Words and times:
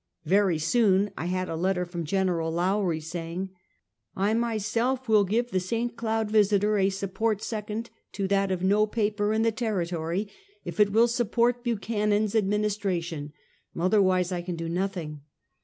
Yery 0.25 0.59
soon 0.59 1.11
I 1.15 1.25
had 1.27 1.47
a 1.47 1.55
letter 1.55 1.85
from 1.85 2.05
Gen. 2.05 2.25
Lowrie, 2.25 2.99
saying:" 2.99 3.51
I 4.15 4.33
myself 4.33 5.07
will 5.07 5.23
give 5.23 5.51
the 5.51 5.59
St, 5.59 5.95
Cloud 5.95 6.31
Visiter 6.31 6.79
a 6.79 6.89
support 6.89 7.43
second 7.43 7.91
to 8.13 8.27
that 8.29 8.51
of 8.51 8.63
no 8.63 8.87
paper 8.87 9.31
in 9.31 9.43
the 9.43 9.51
territory, 9.51 10.27
if 10.65 10.79
it 10.79 10.91
will 10.91 11.07
support 11.07 11.63
Buchanan's 11.63 12.33
administration. 12.33 13.31
Otherwise 13.77 14.31
I 14.31 14.41
can 14.41 14.55
do 14.55 14.67
nothing." 14.67 15.21